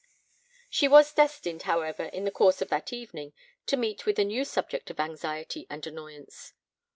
[0.67, 3.33] She was destined, however, in the course of that evening
[3.67, 6.53] to meet with a new subject of anxiety and annoyance.